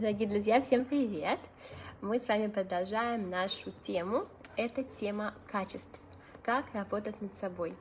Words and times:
Дорогие 0.00 0.28
друзья, 0.28 0.62
всем 0.62 0.84
привет! 0.84 1.40
Мы 2.00 2.20
с 2.20 2.28
вами 2.28 2.46
продолжаем 2.46 3.30
нашу 3.30 3.72
тему. 3.82 4.28
Это 4.56 4.84
тема 4.84 5.34
качеств. 5.50 6.00
Как 6.44 6.72
работать 6.72 7.20
над 7.20 7.34
собой. 7.34 7.74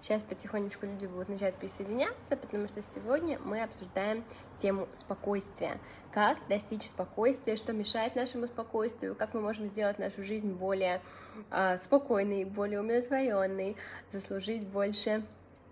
Сейчас 0.00 0.22
потихонечку 0.22 0.86
люди 0.86 1.06
будут 1.06 1.28
начать 1.28 1.56
присоединяться, 1.56 2.36
потому 2.36 2.68
что 2.68 2.82
сегодня 2.82 3.40
мы 3.40 3.64
обсуждаем 3.64 4.22
тему 4.62 4.86
спокойствия. 4.92 5.80
Как 6.12 6.38
достичь 6.48 6.86
спокойствия, 6.86 7.56
что 7.56 7.72
мешает 7.72 8.14
нашему 8.14 8.46
спокойствию, 8.46 9.16
как 9.16 9.34
мы 9.34 9.40
можем 9.40 9.66
сделать 9.66 9.98
нашу 9.98 10.22
жизнь 10.22 10.52
более 10.52 11.02
э, 11.50 11.78
спокойной, 11.78 12.44
более 12.44 12.78
умиротворенной, 12.78 13.76
заслужить 14.08 14.64
больше. 14.68 15.26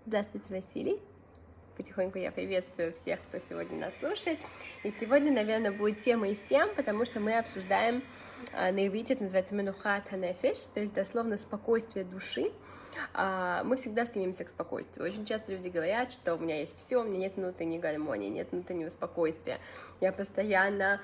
Здравствуйте, 0.05 0.53
Василий 0.55 1.14
потихоньку 1.75 2.17
я 2.17 2.31
приветствую 2.31 2.93
всех, 2.93 3.21
кто 3.21 3.39
сегодня 3.39 3.77
нас 3.77 3.97
слушает. 3.99 4.39
И 4.83 4.91
сегодня, 4.91 5.31
наверное, 5.31 5.71
будет 5.71 6.01
тема 6.01 6.29
из 6.29 6.39
тем, 6.39 6.69
потому 6.75 7.05
что 7.05 7.19
мы 7.19 7.37
обсуждаем 7.37 8.01
а, 8.53 8.71
на 8.71 8.87
иврите, 8.87 9.13
это 9.13 9.23
называется 9.23 9.55
менухат 9.55 10.07
ханефиш, 10.07 10.65
то 10.73 10.79
есть 10.79 10.93
дословно 10.93 11.37
спокойствие 11.37 12.05
души. 12.05 12.51
А, 13.13 13.63
мы 13.63 13.75
всегда 13.75 14.05
стремимся 14.05 14.45
к 14.45 14.49
спокойствию. 14.49 15.05
Очень 15.05 15.25
часто 15.25 15.51
люди 15.51 15.69
говорят, 15.69 16.11
что 16.11 16.35
у 16.35 16.39
меня 16.39 16.59
есть 16.59 16.77
все, 16.77 17.01
у 17.01 17.03
меня 17.03 17.19
нет 17.19 17.35
внутренней 17.35 17.79
гармонии, 17.79 18.29
нет 18.29 18.51
внутреннего 18.51 18.89
спокойствия. 18.89 19.59
Я 20.01 20.11
постоянно 20.11 21.01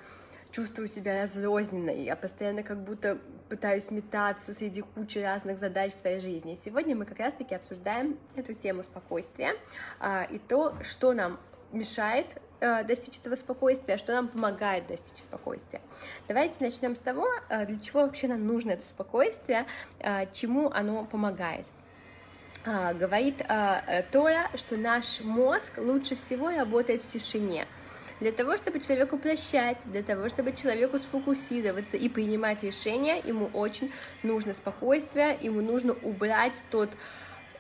чувствую 0.51 0.87
себя 0.87 1.21
разрозненной, 1.23 2.03
я 2.03 2.15
постоянно 2.15 2.63
как 2.63 2.83
будто 2.83 3.19
пытаюсь 3.51 3.91
метаться 3.91 4.53
среди 4.53 4.81
кучи 4.81 5.17
разных 5.17 5.59
задач 5.59 5.91
в 5.91 5.95
своей 5.95 6.21
жизни. 6.21 6.57
Сегодня 6.63 6.95
мы 6.95 7.03
как 7.03 7.19
раз-таки 7.19 7.53
обсуждаем 7.53 8.17
эту 8.37 8.53
тему 8.53 8.81
спокойствия 8.81 9.57
а, 9.99 10.23
и 10.23 10.39
то, 10.39 10.73
что 10.83 11.11
нам 11.11 11.37
мешает 11.73 12.41
э, 12.61 12.85
достичь 12.85 13.17
этого 13.17 13.35
спокойствия, 13.35 13.95
а 13.95 13.97
что 13.97 14.13
нам 14.13 14.29
помогает 14.29 14.87
достичь 14.87 15.17
спокойствия. 15.17 15.81
Давайте 16.29 16.55
начнем 16.61 16.95
с 16.95 17.01
того, 17.01 17.27
э, 17.49 17.65
для 17.65 17.77
чего 17.81 18.03
вообще 18.03 18.29
нам 18.29 18.47
нужно 18.47 18.71
это 18.71 18.85
спокойствие, 18.85 19.65
э, 19.99 20.31
чему 20.31 20.71
оно 20.71 21.03
помогает. 21.03 21.65
А, 22.65 22.93
говорит 22.93 23.43
Тора, 24.11 24.47
что 24.55 24.77
наш 24.77 25.19
мозг 25.21 25.73
лучше 25.77 26.15
всего 26.15 26.51
работает 26.51 27.03
в 27.03 27.07
тишине. 27.09 27.67
Для 28.21 28.31
того, 28.31 28.55
чтобы 28.55 28.79
человеку 28.79 29.17
прощать, 29.17 29.79
для 29.85 30.03
того, 30.03 30.29
чтобы 30.29 30.53
человеку 30.53 30.99
сфокусироваться 30.99 31.97
и 31.97 32.07
принимать 32.07 32.61
решения, 32.61 33.17
ему 33.17 33.49
очень 33.51 33.91
нужно 34.21 34.53
спокойствие, 34.53 35.39
ему 35.41 35.61
нужно 35.61 35.93
убрать 36.03 36.61
тот 36.69 36.91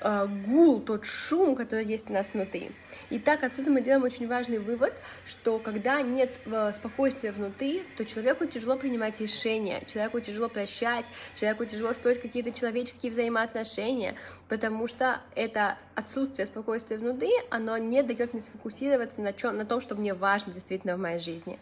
э, 0.01 0.27
гул, 0.45 0.81
тот 0.81 1.05
шум, 1.05 1.55
который 1.55 1.85
есть 1.85 2.09
у 2.09 2.13
нас 2.13 2.31
внутри. 2.33 2.71
И 3.09 3.19
так 3.19 3.43
отсюда 3.43 3.71
мы 3.71 3.81
делаем 3.81 4.03
очень 4.03 4.27
важный 4.27 4.59
вывод, 4.59 4.93
что 5.27 5.59
когда 5.59 6.01
нет 6.01 6.39
э, 6.45 6.71
спокойствия 6.73 7.31
внутри, 7.31 7.83
то 7.97 8.05
человеку 8.05 8.45
тяжело 8.45 8.77
принимать 8.77 9.19
решения, 9.19 9.83
человеку 9.85 10.19
тяжело 10.21 10.47
прощать, 10.49 11.05
человеку 11.35 11.65
тяжело 11.65 11.93
строить 11.93 12.21
какие-то 12.21 12.51
человеческие 12.51 13.11
взаимоотношения, 13.11 14.15
потому 14.47 14.87
что 14.87 15.21
это 15.35 15.77
отсутствие 15.95 16.45
спокойствия 16.45 16.97
внутри, 16.97 17.31
оно 17.49 17.77
не 17.77 18.01
дает 18.01 18.33
мне 18.33 18.41
сфокусироваться 18.41 19.21
на, 19.21 19.33
чем, 19.33 19.57
на 19.57 19.65
том, 19.65 19.81
что 19.81 19.95
мне 19.95 20.13
важно 20.13 20.53
действительно 20.53 20.95
в 20.95 20.99
моей 20.99 21.19
жизни. 21.19 21.59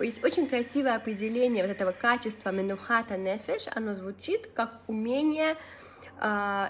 Есть 0.00 0.24
очень 0.24 0.46
красивое 0.46 0.96
определение 0.96 1.64
вот 1.64 1.70
этого 1.70 1.92
качества 1.92 2.50
менухата 2.50 3.16
нефеш, 3.16 3.68
оно 3.74 3.94
звучит 3.94 4.48
как 4.54 4.80
умение 4.86 5.56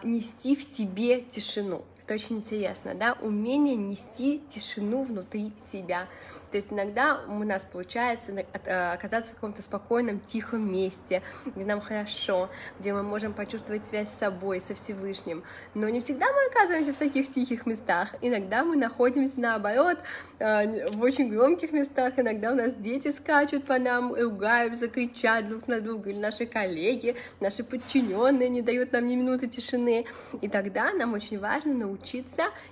нести 0.02 0.56
в 0.56 0.62
себе 0.62 1.20
тишину. 1.20 1.84
Это 2.04 2.14
очень 2.14 2.38
интересно, 2.38 2.94
да, 2.94 3.16
умение 3.20 3.76
нести 3.76 4.42
тишину 4.48 5.04
внутри 5.04 5.52
себя. 5.70 6.08
То 6.50 6.58
есть 6.58 6.70
иногда 6.70 7.20
у 7.28 7.44
нас 7.44 7.64
получается 7.64 8.32
э, 8.32 8.92
оказаться 8.92 9.32
в 9.32 9.36
каком-то 9.36 9.62
спокойном, 9.62 10.20
тихом 10.20 10.70
месте, 10.70 11.22
где 11.46 11.64
нам 11.64 11.80
хорошо, 11.80 12.50
где 12.78 12.92
мы 12.92 13.02
можем 13.02 13.32
почувствовать 13.32 13.86
связь 13.86 14.10
с 14.10 14.18
собой, 14.18 14.60
со 14.60 14.74
Всевышним. 14.74 15.44
Но 15.74 15.88
не 15.88 16.00
всегда 16.00 16.26
мы 16.26 16.44
оказываемся 16.50 16.92
в 16.92 16.98
таких 16.98 17.32
тихих 17.32 17.64
местах. 17.64 18.14
Иногда 18.20 18.64
мы 18.64 18.76
находимся, 18.76 19.40
наоборот, 19.40 19.98
э, 20.40 20.88
в 20.90 21.00
очень 21.02 21.30
громких 21.30 21.72
местах. 21.72 22.14
Иногда 22.18 22.52
у 22.52 22.54
нас 22.54 22.74
дети 22.74 23.12
скачут 23.12 23.64
по 23.64 23.78
нам, 23.78 24.12
ругаются, 24.12 24.88
кричат 24.88 25.48
друг 25.48 25.68
на 25.68 25.80
друга, 25.80 26.10
или 26.10 26.18
наши 26.18 26.44
коллеги, 26.46 27.16
наши 27.40 27.64
подчиненные 27.64 28.48
не 28.48 28.60
дают 28.60 28.92
нам 28.92 29.06
ни 29.06 29.14
минуты 29.14 29.46
тишины. 29.46 30.04
И 30.42 30.48
тогда 30.48 30.92
нам 30.92 31.14
очень 31.14 31.38
важно 31.38 31.72
научиться 31.72 31.91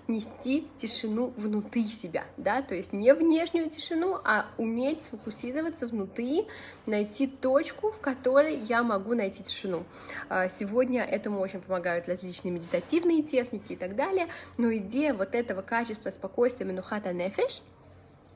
нести 0.08 0.66
тишину 0.78 1.32
внутри 1.36 1.84
себя, 1.84 2.24
да, 2.36 2.62
то 2.62 2.74
есть 2.74 2.92
не 2.92 3.12
внешнюю 3.14 3.70
тишину, 3.70 4.18
а 4.24 4.46
уметь 4.58 5.02
сфокусироваться 5.02 5.86
внутри, 5.86 6.46
найти 6.86 7.26
точку, 7.26 7.90
в 7.90 7.98
которой 7.98 8.56
я 8.56 8.82
могу 8.82 9.14
найти 9.14 9.42
тишину. 9.42 9.84
А, 10.28 10.48
сегодня 10.48 11.02
этому 11.02 11.40
очень 11.40 11.60
помогают 11.60 12.08
различные 12.08 12.52
медитативные 12.52 13.22
техники 13.22 13.72
и 13.72 13.76
так 13.76 13.96
далее, 13.96 14.28
но 14.58 14.74
идея 14.76 15.14
вот 15.14 15.34
этого 15.34 15.62
качества 15.62 16.10
спокойствия 16.10 16.66
Менухата 16.66 17.12
Нефеш— 17.12 17.62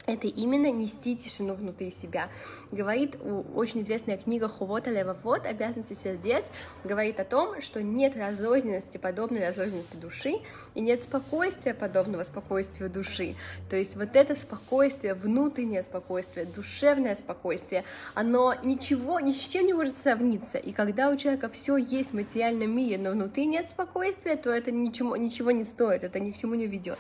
это 0.07 0.27
именно 0.27 0.71
нести 0.71 1.17
тишину 1.17 1.55
внутри 1.55 1.91
себя. 1.91 2.29
Говорит 2.71 3.17
очень 3.55 3.81
известная 3.81 4.19
книга 4.19 4.49
Хувота 4.49 4.91
Левовод 4.91 5.47
«Обязанности 5.47 5.95
сердец», 5.95 6.45
говорит 6.85 7.21
о 7.21 7.25
том, 7.25 7.61
что 7.61 7.83
нет 7.83 8.17
разрозненности, 8.17 8.99
подобной 8.99 9.47
разрозненности 9.47 9.97
души, 9.97 10.35
и 10.75 10.81
нет 10.81 11.03
спокойствия, 11.03 11.75
подобного 11.75 12.23
спокойствию 12.23 12.91
души. 12.91 13.35
То 13.71 13.77
есть 13.77 13.97
вот 13.97 14.15
это 14.15 14.37
спокойствие, 14.37 15.15
внутреннее 15.15 15.83
спокойствие, 15.83 16.47
душевное 16.47 17.15
спокойствие, 17.15 17.85
оно 18.15 18.55
ничего, 18.63 19.21
ни 19.21 19.33
с 19.33 19.41
чем 19.49 19.67
не 19.67 19.73
может 19.73 19.97
сравниться. 19.97 20.59
И 20.59 20.73
когда 20.73 21.11
у 21.11 21.17
человека 21.17 21.49
все 21.49 21.77
есть 21.77 22.11
в 22.11 22.15
материальном 22.15 22.77
мире, 22.77 22.99
но 22.99 23.11
внутри 23.11 23.47
нет 23.47 23.71
спокойствия, 23.71 24.37
то 24.37 24.51
это 24.51 24.71
ничего, 24.71 25.17
ничего 25.17 25.51
не 25.51 25.65
стоит, 25.65 26.05
это 26.05 26.21
ни 26.21 26.31
к 26.31 26.39
чему 26.39 26.55
не 26.55 26.67
ведет. 26.67 26.99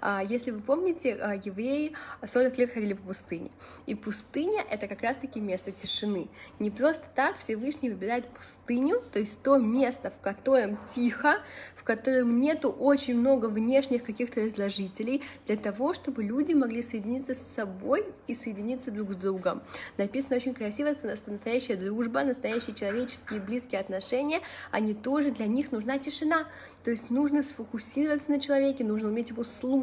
А, 0.00 0.22
если 0.22 0.50
вы 0.50 0.60
помните, 0.60 1.14
а, 1.20 1.34
евреи 1.34 1.94
40 2.24 2.58
лет 2.58 2.72
ходили 2.72 2.94
по 2.94 3.08
пустыне. 3.08 3.50
И 3.86 3.94
пустыня— 3.94 4.64
это 4.70 4.86
как 4.86 5.02
раз-таки 5.02 5.40
место 5.40 5.72
тишины. 5.72 6.28
Не 6.58 6.70
просто 6.70 7.04
так 7.14 7.38
Всевышний 7.38 7.90
выбирает 7.90 8.26
пустыню, 8.28 9.02
то 9.12 9.18
есть 9.18 9.42
то 9.42 9.58
место, 9.58 10.10
в 10.10 10.20
котором 10.20 10.78
тихо, 10.94 11.40
в 11.74 11.84
котором 11.84 12.38
нету 12.38 12.70
очень 12.70 13.16
много 13.16 13.46
внешних 13.46 14.04
каких-то 14.04 14.42
разложителей, 14.42 15.22
для 15.46 15.56
того, 15.56 15.94
чтобы 15.94 16.22
люди 16.22 16.52
могли 16.52 16.82
соединиться 16.82 17.34
с 17.34 17.54
собой 17.54 18.06
и 18.26 18.34
соединиться 18.34 18.90
друг 18.90 19.12
с 19.12 19.16
другом. 19.16 19.62
Написано 19.96 20.36
очень 20.36 20.54
красиво, 20.54 20.92
что 20.92 21.30
настоящая 21.30 21.76
дружба, 21.76 22.22
настоящие 22.22 22.74
человеческие 22.74 23.40
близкие 23.40 23.80
отношения, 23.80 24.40
они 24.70 24.94
тоже, 24.94 25.30
для 25.30 25.46
них 25.46 25.72
нужна 25.72 25.98
тишина. 25.98 26.46
То 26.84 26.90
есть 26.90 27.10
нужно 27.10 27.42
сфокусироваться 27.42 28.30
на 28.30 28.40
человеке, 28.40 28.84
нужно 28.84 29.08
уметь 29.08 29.30
его 29.30 29.44
слушать, 29.44 29.79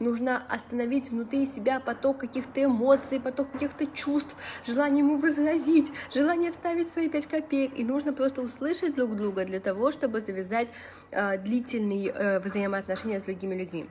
нужно 0.00 0.42
остановить 0.48 1.10
внутри 1.10 1.46
себя 1.46 1.80
поток 1.80 2.18
каких-то 2.18 2.64
эмоций, 2.64 3.20
поток 3.20 3.52
каких-то 3.52 3.86
чувств, 3.86 4.36
желание 4.66 5.04
ему 5.04 5.18
возразить, 5.18 5.92
желание 6.14 6.50
вставить 6.52 6.92
свои 6.92 7.08
пять 7.08 7.26
копеек. 7.26 7.78
И 7.78 7.84
нужно 7.84 8.12
просто 8.12 8.42
услышать 8.42 8.94
друг 8.94 9.16
друга 9.16 9.44
для 9.44 9.60
того, 9.60 9.92
чтобы 9.92 10.20
завязать 10.20 10.68
э, 11.10 11.38
длительные 11.38 12.08
э, 12.08 12.40
взаимоотношения 12.40 13.20
с 13.20 13.22
другими 13.22 13.54
людьми. 13.54 13.86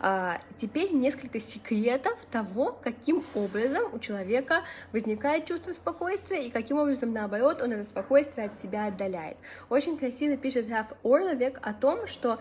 А, 0.00 0.38
теперь 0.56 0.92
несколько 0.92 1.40
секретов 1.40 2.18
того, 2.30 2.78
каким 2.82 3.24
образом 3.34 3.82
у 3.92 3.98
человека 3.98 4.64
возникает 4.92 5.46
чувство 5.46 5.72
спокойствия 5.72 6.46
и 6.46 6.50
каким 6.50 6.78
образом, 6.78 7.12
наоборот, 7.12 7.62
он 7.62 7.72
это 7.72 7.88
спокойствие 7.88 8.46
от 8.46 8.60
себя 8.60 8.86
отдаляет. 8.86 9.36
Очень 9.68 9.98
красиво 9.98 10.36
пишет 10.36 10.70
Раф 10.70 10.88
Орловек 11.02 11.58
о 11.62 11.72
том, 11.72 12.06
что 12.06 12.38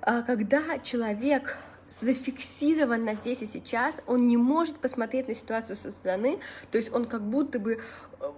а, 0.00 0.22
когда 0.22 0.78
человек 0.78 1.56
зафиксирован 1.90 3.04
на 3.04 3.14
здесь 3.14 3.42
и 3.42 3.46
сейчас, 3.46 3.96
он 4.06 4.26
не 4.26 4.36
может 4.36 4.76
посмотреть 4.76 5.28
на 5.28 5.34
ситуацию 5.34 5.76
со 5.76 5.90
стороны, 5.90 6.38
то 6.70 6.78
есть 6.78 6.92
он 6.92 7.04
как 7.04 7.22
будто 7.22 7.58
бы 7.58 7.78
э, 8.20 8.30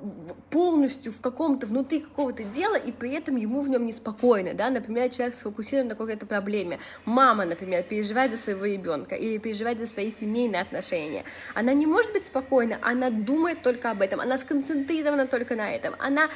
полностью 0.50 1.12
в 1.12 1.20
каком-то 1.20 1.66
внутри 1.66 2.00
какого-то 2.00 2.44
дела, 2.44 2.76
и 2.76 2.92
при 2.92 3.12
этом 3.12 3.36
ему 3.36 3.62
в 3.62 3.68
нем 3.68 3.86
неспокойно, 3.86 4.54
да, 4.54 4.70
например, 4.70 5.10
человек 5.10 5.34
сфокусирован 5.34 5.88
на 5.88 5.94
какой-то 5.94 6.26
проблеме, 6.26 6.78
мама, 7.04 7.44
например, 7.44 7.82
переживает 7.82 8.32
за 8.32 8.38
своего 8.38 8.64
ребенка 8.66 9.14
или 9.14 9.38
переживает 9.38 9.78
за 9.78 9.86
свои 9.86 10.10
семейные 10.10 10.62
отношения, 10.62 11.24
она 11.54 11.72
не 11.72 11.86
может 11.86 12.12
быть 12.12 12.26
спокойна, 12.26 12.78
она 12.82 13.10
думает 13.10 13.62
только 13.62 13.90
об 13.90 14.02
этом, 14.02 14.20
она 14.20 14.38
сконцентрирована 14.38 15.26
только 15.26 15.56
на 15.56 15.70
этом, 15.72 15.94
она 15.98 16.28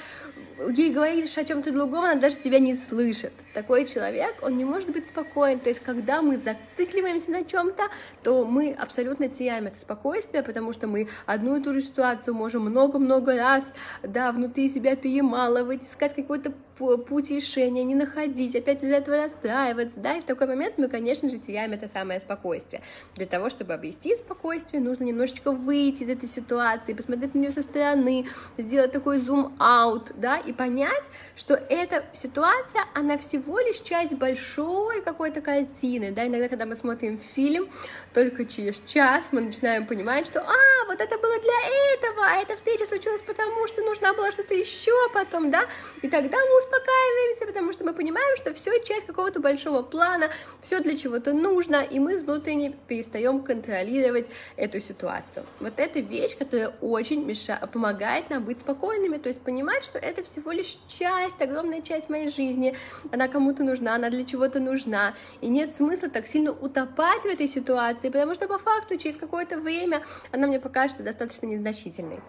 ей 0.69 0.91
говоришь 0.91 1.37
о 1.39 1.45
чем-то 1.45 1.73
другом, 1.73 2.05
она 2.05 2.21
даже 2.21 2.37
тебя 2.37 2.59
не 2.59 2.75
слышит. 2.75 3.33
Такой 3.55 3.87
человек, 3.87 4.35
он 4.43 4.57
не 4.57 4.65
может 4.65 4.91
быть 4.91 5.07
спокоен. 5.07 5.59
То 5.59 5.69
есть, 5.69 5.81
когда 5.81 6.23
мы 6.23 6.37
зацикливаемся 6.37 7.31
на 7.31 7.45
чем-то, 7.45 7.85
то 8.23 8.45
мы 8.45 8.73
абсолютно 8.73 9.29
теряем 9.29 9.67
это 9.67 9.81
спокойствие, 9.81 10.43
потому 10.43 10.73
что 10.73 10.87
мы 10.87 11.09
одну 11.27 11.57
и 11.57 11.63
ту 11.63 11.73
же 11.73 11.81
ситуацию 11.81 12.35
можем 12.35 12.63
много-много 12.63 13.37
раз, 13.37 13.73
да, 14.03 14.33
внутри 14.33 14.69
себя 14.69 14.97
перемалывать, 14.97 15.85
искать 15.85 16.15
какой-то 16.15 16.53
путь 16.81 17.31
решения, 17.31 17.85
не 17.85 17.95
находить, 17.95 18.57
опять 18.57 18.83
из-за 18.83 18.97
этого 18.97 19.17
расстраиваться, 19.17 20.01
да, 20.01 20.17
и 20.17 20.21
в 20.21 20.25
такой 20.25 20.47
момент 20.47 20.75
мы, 20.79 20.89
конечно 20.89 21.29
же, 21.29 21.39
теряем 21.39 21.73
это 21.73 21.89
самое 21.89 22.21
спокойствие. 22.21 22.83
Для 23.15 23.27
того, 23.27 23.51
чтобы 23.51 23.75
обрести 23.75 24.17
спокойствие, 24.17 24.83
нужно 24.83 25.05
немножечко 25.05 25.53
выйти 25.53 26.05
из 26.05 26.11
этой 26.11 26.29
ситуации, 26.29 26.93
посмотреть 26.93 27.35
на 27.35 27.39
нее 27.39 27.53
со 27.53 27.63
стороны, 27.63 28.27
сделать 28.59 28.93
такой 28.93 29.19
зум-аут, 29.19 30.13
да, 30.17 30.39
и 30.39 30.53
понять, 30.53 31.05
что 31.37 31.55
эта 31.55 32.05
ситуация, 32.15 32.83
она 32.95 33.19
всего 33.19 33.59
лишь 33.61 33.81
часть 33.81 34.15
большой 34.15 35.03
какой-то 35.03 35.41
картины, 35.41 36.13
да, 36.13 36.27
иногда, 36.27 36.49
когда 36.49 36.67
мы 36.67 36.77
смотрим 36.77 37.19
фильм, 37.19 37.69
только 38.15 38.45
через 38.45 38.81
час 38.87 39.29
мы 39.33 39.41
начинаем 39.41 39.87
понимать, 39.87 40.27
что, 40.27 40.41
а, 40.41 40.87
вот 40.87 41.01
это 41.01 41.19
было 41.19 41.39
для 41.41 41.95
этого, 41.95 42.27
а 42.27 42.37
эта 42.41 42.57
встреча 42.57 42.87
случилась 42.87 43.23
потому, 43.23 43.67
что 43.69 43.83
нужна 43.83 44.13
была 44.15 44.33
что-то 44.33 44.55
еще 44.55 44.93
потом, 45.13 45.51
да, 45.51 45.67
и 46.03 46.09
тогда 46.09 46.37
мы 46.37 46.63
успокаиваемся, 46.71 47.47
потому 47.47 47.73
что 47.73 47.85
мы 47.85 47.93
понимаем, 47.93 48.37
что 48.37 48.55
все 48.55 48.79
часть 48.85 49.07
какого-то 49.07 49.41
большого 49.41 49.83
плана, 49.83 50.31
все 50.63 50.81
для 50.81 50.97
чего-то 50.97 51.33
нужно, 51.33 51.83
и 51.83 51.99
мы 51.99 52.19
внутренне 52.19 52.77
перестаем 52.89 53.43
контролировать 53.43 54.29
эту 54.57 54.81
ситуацию. 54.81 55.45
Вот 55.59 55.75
это 55.77 56.01
вещь, 56.01 56.37
которая 56.37 56.69
очень 56.81 57.25
мешает, 57.25 57.71
помогает 57.71 58.31
нам 58.31 58.45
быть 58.45 58.61
спокойными, 58.61 59.19
то 59.19 59.29
есть 59.29 59.43
понимать, 59.43 59.85
что 59.85 59.99
это 59.99 60.23
всего 60.23 60.53
лишь 60.53 60.79
часть, 60.89 61.41
огромная 61.41 61.83
часть 61.83 62.09
моей 62.09 62.31
жизни, 62.31 62.77
она 63.13 63.29
кому-то 63.29 63.65
нужна, 63.65 63.95
она 63.95 64.11
для 64.11 64.25
чего-то 64.25 64.61
нужна, 64.61 65.15
и 65.41 65.49
нет 65.49 65.75
смысла 65.75 66.09
так 66.09 66.27
сильно 66.27 66.53
утопать 66.53 67.23
в 67.23 67.27
этой 67.27 67.49
ситуации, 67.49 68.09
потому 68.09 68.35
что 68.35 68.47
по 68.47 68.59
факту 68.59 68.97
через 68.97 69.17
какое-то 69.17 69.59
время 69.59 70.03
она 70.33 70.47
мне 70.47 70.61
покажется 70.61 71.03
достаточно 71.03 71.47
незначительной. 71.47 72.21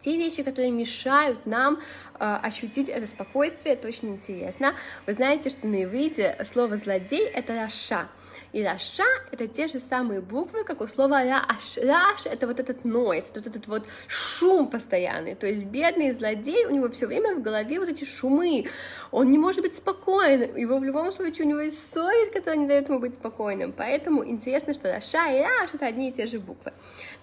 Те 0.00 0.16
вещи, 0.16 0.42
которые 0.42 0.70
мешают 0.70 1.46
нам 1.46 1.78
э, 2.18 2.38
ощутить 2.42 2.88
это 2.88 3.06
спокойствие, 3.06 3.78
очень 3.84 4.10
интересно. 4.10 4.74
Вы 5.06 5.12
знаете, 5.12 5.50
что 5.50 5.66
на 5.66 5.84
иврите 5.84 6.36
слово 6.50 6.76
«злодей»— 6.76 7.26
это 7.34 7.54
«раша». 7.54 8.08
И 8.52 8.64
Раша— 8.64 9.04
это 9.30 9.46
те 9.46 9.68
же 9.68 9.78
самые 9.78 10.20
буквы, 10.20 10.64
как 10.64 10.80
у 10.80 10.88
слова 10.88 11.22
Раш. 11.22 11.76
Раш— 11.76 12.22
это 12.24 12.48
вот 12.48 12.58
этот 12.58 12.84
нойз, 12.84 13.24
вот 13.34 13.46
этот 13.46 13.66
вот 13.68 13.84
шум 14.08 14.68
постоянный. 14.68 15.36
То 15.36 15.46
есть 15.46 15.64
бедный 15.64 16.10
злодей, 16.10 16.66
у 16.66 16.70
него 16.70 16.88
все 16.90 17.06
время 17.06 17.36
в 17.36 17.42
голове 17.42 17.78
вот 17.78 17.88
эти 17.88 18.04
шумы. 18.04 18.66
Он 19.12 19.30
не 19.30 19.38
может 19.38 19.62
быть 19.62 19.76
спокоен. 19.76 20.56
Его 20.56 20.78
в 20.78 20.84
любом 20.84 21.12
случае 21.12 21.46
у 21.46 21.48
него 21.48 21.60
есть 21.60 21.92
совесть, 21.92 22.32
которая 22.32 22.56
не 22.56 22.66
дает 22.66 22.88
ему 22.88 22.98
быть 22.98 23.14
спокойным. 23.14 23.72
Поэтому 23.72 24.26
интересно, 24.26 24.74
что 24.74 24.92
Раша 24.92 25.30
и 25.30 25.42
Раш— 25.42 25.70
это 25.74 25.86
одни 25.86 26.08
и 26.08 26.12
те 26.12 26.26
же 26.26 26.40
буквы. 26.40 26.72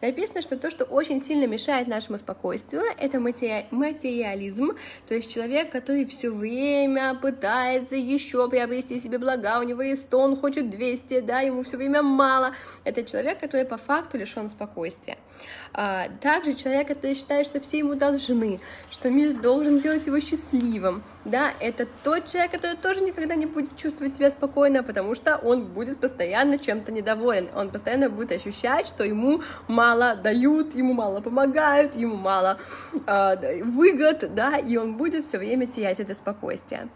Написано, 0.02 0.42
что 0.42 0.58
то, 0.58 0.72
что 0.72 0.86
очень 0.86 1.24
сильно 1.24 1.46
мешает 1.46 1.88
нашему 1.88 2.18
спокойствию, 2.20 2.67
это 2.74 3.20
материализм, 3.20 4.72
то 5.08 5.16
есть 5.16 5.34
человек, 5.34 5.72
который 5.72 6.06
все 6.06 6.30
время 6.30 7.16
пытается 7.16 7.96
еще 7.96 8.50
приобрести 8.50 9.00
себе 9.00 9.18
блага, 9.18 9.60
у 9.60 9.64
него 9.64 9.82
есть 9.82 10.04
100, 10.04 10.20
он 10.20 10.36
хочет 10.36 10.70
200, 10.70 11.18
спокойствия, 11.18 11.22
да, 11.22 11.42
ему 11.42 11.64
все 11.64 11.78
время 11.78 12.02
мало. 12.02 12.54
Это 12.84 13.04
человек, 13.04 13.40
который 13.40 13.66
по 13.66 13.78
факту 13.78 14.18
лишен 14.18 14.50
спокойствия. 14.50 15.18
А, 15.74 16.08
также 16.22 16.54
человек, 16.54 16.88
который 16.88 17.16
считает, 17.16 17.46
что 17.46 17.60
все 17.60 17.80
ему 17.80 17.96
должны, 17.96 18.60
что 18.92 19.10
мир 19.10 19.34
должен 19.34 19.80
делать 19.80 20.08
его 20.08 20.20
счастливым, 20.20 21.04
да, 21.26 21.52
это 21.60 21.88
тот 22.04 22.26
человек, 22.26 22.52
который 22.52 22.78
тоже 22.78 23.02
никогда 23.02 23.36
не 23.36 23.46
будет 23.46 23.78
чувствовать 23.78 24.16
себя 24.16 24.30
спокойно, 24.30 24.84
потому 24.84 25.16
что 25.16 25.38
он 25.38 25.66
будет 25.66 26.00
постоянно 26.00 26.58
чем-то 26.58 26.92
недоволен, 26.92 27.50
он 27.56 27.70
постоянно 27.70 28.10
будет 28.10 28.32
ощущать, 28.32 28.88
что 28.88 29.04
ему 29.04 29.42
мало 29.68 30.16
дают, 30.16 30.76
ему 30.76 30.94
мало 30.94 31.22
помогают, 31.22 31.96
ему 31.96 32.16
мало 32.16 32.57
выгод, 33.06 34.34
да, 34.34 34.58
и 34.58 34.78
он 34.78 34.98
будет 34.98 35.26
все 35.26 35.38
время 35.38 35.68
терять 35.68 36.00
это 36.00 36.14
спокойствие. 36.14 36.90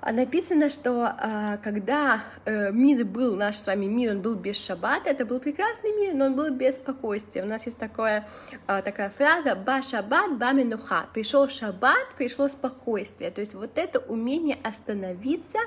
А 0.00 0.12
написано, 0.12 0.70
что 0.70 1.12
э, 1.18 1.58
когда 1.62 2.22
э, 2.44 2.70
мир 2.70 3.04
был, 3.04 3.34
наш 3.34 3.56
с 3.56 3.66
вами 3.66 3.86
мир, 3.86 4.12
он 4.12 4.22
был 4.22 4.36
без 4.36 4.56
шаббата, 4.56 5.10
это 5.10 5.26
был 5.26 5.40
прекрасный 5.40 5.92
мир, 5.92 6.14
но 6.14 6.26
он 6.26 6.36
был 6.36 6.50
без 6.50 6.76
спокойствия. 6.76 7.42
У 7.42 7.46
нас 7.46 7.66
есть 7.66 7.78
такое, 7.78 8.28
э, 8.68 8.82
такая 8.82 9.10
фраза 9.10 9.56
«ба 9.56 9.82
шаббат, 9.82 10.38
ба 10.38 10.52
минуха». 10.52 11.08
Пришел 11.12 11.48
шаббат, 11.48 12.14
пришло 12.16 12.46
спокойствие. 12.46 13.32
То 13.32 13.40
есть 13.40 13.54
вот 13.54 13.72
это 13.76 13.98
умение 13.98 14.56
остановиться, 14.62 15.58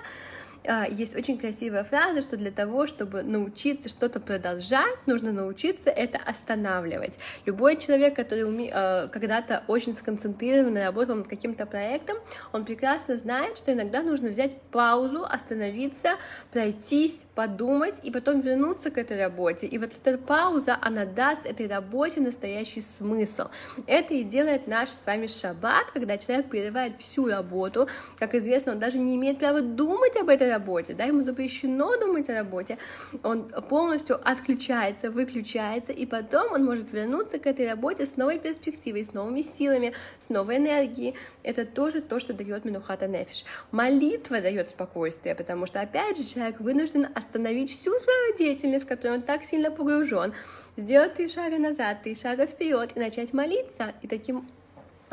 есть 0.89 1.15
очень 1.15 1.37
красивая 1.37 1.83
фраза, 1.83 2.21
что 2.21 2.37
для 2.37 2.51
того, 2.51 2.87
чтобы 2.87 3.23
научиться 3.23 3.89
что-то 3.89 4.19
продолжать, 4.19 5.07
нужно 5.07 5.31
научиться 5.31 5.89
это 5.89 6.17
останавливать. 6.17 7.17
Любой 7.45 7.77
человек, 7.77 8.15
который 8.15 8.43
уме... 8.43 8.69
А, 8.73 9.07
когда-то 9.07 9.63
очень 9.67 9.95
сконцентрированно 9.95 10.83
работал 10.83 11.15
над 11.15 11.27
каким-то 11.27 11.65
проектом, 11.65 12.17
он 12.51 12.65
прекрасно 12.65 13.17
знает, 13.17 13.57
что 13.57 13.73
иногда 13.73 14.01
нужно 14.01 14.29
взять 14.29 14.61
паузу, 14.71 15.25
остановиться, 15.25 16.11
пройтись, 16.51 17.23
подумать 17.35 17.99
и 18.03 18.11
потом 18.11 18.41
вернуться 18.41 18.91
к 18.91 18.97
этой 18.97 19.19
работе. 19.19 19.67
И 19.67 19.77
вот 19.77 19.91
эта 20.03 20.17
пауза, 20.17 20.77
она 20.81 21.05
даст 21.05 21.45
этой 21.45 21.67
работе 21.67 22.21
настоящий 22.21 22.81
смысл. 22.81 23.47
Это 23.87 24.13
и 24.13 24.23
делает 24.23 24.67
наш 24.67 24.89
с 24.89 25.05
вами 25.05 25.27
шаббат, 25.27 25.91
когда 25.91 26.17
человек 26.17 26.49
прерывает 26.49 26.99
всю 26.99 27.27
работу. 27.27 27.87
Как 28.19 28.35
известно, 28.35 28.73
он 28.73 28.79
даже 28.79 28.97
не 28.97 29.15
имеет 29.15 29.39
права 29.39 29.61
думать 29.61 30.15
об 30.17 30.29
этой 30.29 30.50
работе, 30.51 30.93
да, 30.93 31.05
ему 31.05 31.23
запрещено 31.23 31.97
думать 31.97 32.29
о 32.29 32.33
работе, 32.33 32.77
он 33.23 33.49
полностью 33.69 34.19
отключается, 34.23 35.09
выключается, 35.11 35.91
и 35.91 36.05
потом 36.05 36.53
он 36.53 36.65
может 36.65 36.91
вернуться 36.91 37.39
к 37.39 37.47
этой 37.47 37.67
работе 37.69 38.05
с 38.05 38.17
новой 38.17 38.39
перспективой, 38.39 39.03
с 39.03 39.13
новыми 39.13 39.41
силами, 39.41 39.93
с 40.19 40.29
новой 40.29 40.57
энергией. 40.57 41.15
Это 41.43 41.65
тоже 41.65 42.01
то, 42.01 42.19
что 42.19 42.33
дает 42.33 42.65
Минухата 42.65 43.07
Нефиш. 43.07 43.45
Молитва 43.71 44.41
дает 44.41 44.69
спокойствие, 44.69 45.35
потому 45.35 45.65
что, 45.65 45.81
опять 45.81 46.17
же, 46.17 46.23
человек 46.23 46.59
вынужден 46.59 47.07
остановить 47.15 47.71
всю 47.71 47.91
свою 47.91 48.37
деятельность, 48.37 48.85
в 48.85 48.87
которую 48.87 49.19
он 49.19 49.21
так 49.23 49.43
сильно 49.43 49.71
погружен, 49.71 50.33
сделать 50.77 51.15
три 51.15 51.27
шага 51.27 51.57
назад, 51.57 52.03
три 52.03 52.15
шага 52.15 52.45
вперед 52.45 52.91
и 52.95 52.99
начать 52.99 53.33
молиться, 53.33 53.93
и 54.01 54.07
таким 54.07 54.47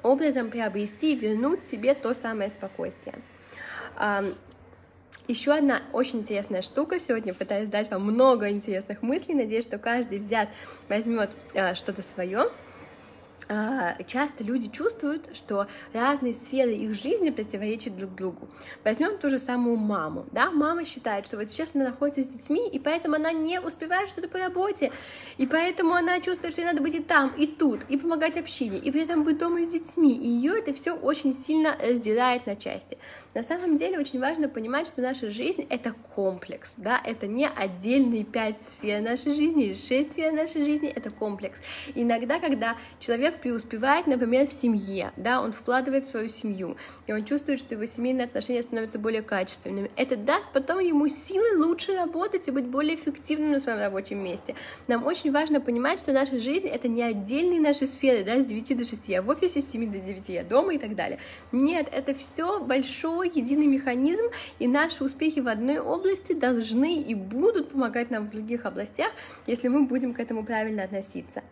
образом 0.02 0.50
приобрести, 0.50 1.17
вернуть 1.17 1.64
себе 1.64 1.94
то 1.94 2.14
самое 2.14 2.50
спокойствие. 2.50 3.14
Еще 5.28 5.52
одна 5.52 5.82
очень 5.92 6.20
интересная 6.20 6.62
штука. 6.62 6.98
Сегодня 6.98 7.34
пытаюсь 7.34 7.69
дать 7.69 7.90
вам 7.90 8.02
много 8.02 8.48
интересных 8.48 9.02
мыслей. 9.02 9.34
Надеюсь, 9.34 9.64
что 9.64 9.76
каждый 9.76 10.20
взят 10.20 10.48
возьмет 10.88 11.28
а, 11.54 11.75
что-то 11.75 12.00
свое. 12.00 12.50
А, 13.50 13.96
часто 14.06 14.44
люди 14.44 14.68
чувствуют, 14.68 15.34
что 15.34 15.68
разные 15.94 16.34
сферы 16.34 16.72
их 16.72 16.94
жизни 16.94 17.30
противоречат 17.30 17.96
друг 17.96 18.14
другу. 18.14 18.48
Возьмем 18.84 19.16
ту 19.16 19.30
же 19.30 19.38
самую 19.38 19.76
маму, 19.76 20.26
да, 20.32 20.50
мама 20.50 20.84
считает, 20.84 21.26
что 21.26 21.38
вот 21.38 21.48
сейчас 21.48 21.70
она 21.74 21.86
находится 21.86 22.22
с 22.22 22.28
детьми, 22.28 22.68
и 22.68 22.78
поэтому 22.78 23.16
она 23.16 23.32
не 23.32 23.58
успевает 23.58 24.10
что-то 24.10 24.28
по 24.28 24.38
работе, 24.38 24.92
и 25.38 25.46
поэтому 25.46 25.94
она 25.94 26.20
чувствует, 26.20 26.52
что 26.52 26.60
ей 26.60 26.67
надо 26.67 26.82
быть 26.82 26.94
и 26.94 27.00
там, 27.00 27.32
и 27.38 27.46
тут, 27.46 27.81
и 27.88 27.96
помогать 27.96 28.36
общине, 28.36 28.78
и 28.78 28.90
при 28.90 29.02
этом 29.02 29.24
быть 29.24 29.38
дома 29.38 29.64
с 29.64 29.69
детьми, 29.69 30.14
и 30.14 30.28
ее 30.28 30.58
это 30.58 30.74
все 30.74 30.94
очень 30.94 31.34
сильно 31.34 31.74
раздирает 31.81 32.46
на 32.46 32.55
части. 32.55 32.98
На 33.32 33.43
самом 33.43 33.78
деле 33.78 33.98
очень 33.98 34.20
важно 34.20 34.50
понимать, 34.50 34.88
что 34.88 35.00
наша 35.00 35.31
жизнь— 35.31 35.67
это 35.70 35.94
комплекс, 36.14 36.74
да, 36.76 37.00
это 37.02 37.26
не 37.26 37.48
отдельные 37.48 38.24
пять 38.24 38.60
сфер 38.60 39.00
нашей 39.00 39.32
жизни, 39.32 39.72
шесть 39.74 40.12
сфер 40.12 40.32
нашей 40.32 40.64
жизни, 40.64 40.88
это 40.88 41.08
комплекс. 41.08 41.58
Иногда, 41.94 42.40
когда 42.40 42.76
человек 43.00 43.37
преуспевает, 43.40 44.06
например, 44.06 44.46
в 44.46 44.52
семье, 44.52 45.12
да, 45.16 45.40
он 45.40 45.52
вкладывает 45.52 46.06
в 46.06 46.10
свою 46.10 46.28
семью, 46.28 46.76
и 47.06 47.12
он 47.12 47.24
чувствует, 47.24 47.58
что 47.58 47.74
его 47.74 47.86
семейные 47.86 48.24
отношения 48.24 48.62
становятся 48.62 48.98
более 48.98 49.22
качественными. 49.22 49.90
Это 49.96 50.16
даст 50.16 50.48
потом 50.52 50.78
ему 50.78 51.08
силы 51.08 51.64
лучше 51.64 51.94
работать 51.94 52.48
и 52.48 52.50
быть 52.50 52.66
более 52.66 52.94
эффективным 52.94 53.52
на 53.52 53.60
своем 53.60 53.78
рабочем 53.78 54.22
месте. 54.22 54.54
Нам 54.86 55.06
очень 55.06 55.32
важно 55.32 55.60
понимать, 55.60 56.00
что 56.00 56.12
наша 56.12 56.38
жизнь— 56.38 56.66
это 56.68 56.88
не 56.88 57.02
отдельные 57.02 57.60
наши 57.60 57.86
сферы, 57.86 58.24
да, 58.24 58.38
с 58.38 58.44
9 58.44 58.76
до 58.76 58.84
6, 58.84 59.08
я 59.08 59.22
в 59.22 59.28
офисе, 59.28 59.60
с 59.62 59.70
7 59.70 59.90
до 59.90 59.98
9, 59.98 60.28
я 60.28 60.42
дома 60.42 60.74
и 60.74 60.78
так 60.78 60.94
далее. 60.94 61.18
Нет, 61.52 61.88
это 61.92 62.14
все 62.14 62.60
большой 62.60 63.30
единый 63.34 63.66
механизм, 63.66 64.26
и 64.58 64.66
наши 64.66 65.04
успехи 65.04 65.40
в 65.40 65.48
одной 65.48 65.78
области 65.78 66.32
должны 66.32 67.02
и 67.02 67.14
будут 67.14 67.70
помогать 67.70 68.10
нам 68.10 68.26
в 68.26 68.30
других 68.30 68.66
областях, 68.66 69.10
если 69.46 69.68
мы 69.68 69.84
будем 69.84 70.14
к 70.14 70.20
этому 70.20 70.44
правильно 70.44 70.84
относиться. 70.84 71.42